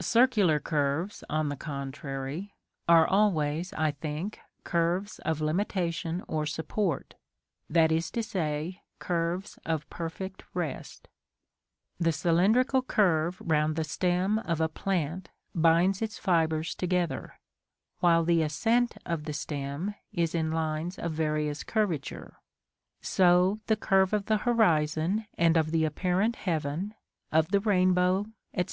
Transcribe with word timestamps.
Circular 0.00 0.60
curves, 0.60 1.24
on 1.28 1.48
the 1.48 1.56
contrary, 1.56 2.54
are 2.88 3.08
always, 3.08 3.72
I 3.72 3.90
think, 3.90 4.38
curves 4.62 5.18
of 5.24 5.40
limitation 5.40 6.22
or 6.28 6.46
support; 6.46 7.16
that 7.68 7.90
is 7.90 8.08
to 8.12 8.22
say, 8.22 8.82
curves 9.00 9.58
of 9.66 9.90
perfect 9.90 10.44
rest. 10.54 11.08
The 11.98 12.12
cylindrical 12.12 12.82
curve 12.82 13.42
round 13.44 13.74
the 13.74 13.82
stem 13.82 14.38
of 14.38 14.60
a 14.60 14.68
plant 14.68 15.30
binds 15.56 16.00
its 16.00 16.20
fibres 16.20 16.76
together; 16.76 17.40
while 17.98 18.22
the 18.22 18.42
ascent 18.42 18.96
of 19.04 19.24
the 19.24 19.32
stem 19.32 19.96
is 20.12 20.36
in 20.36 20.52
lines 20.52 21.00
of 21.00 21.10
various 21.14 21.64
curvature: 21.64 22.36
so 23.02 23.58
the 23.66 23.74
curve 23.76 24.12
of 24.12 24.26
the 24.26 24.36
horizon 24.46 25.26
and 25.36 25.56
of 25.56 25.72
the 25.72 25.84
apparent 25.84 26.36
heaven, 26.36 26.94
of 27.32 27.48
the 27.48 27.58
rainbow, 27.58 28.26
etc. 28.52 28.62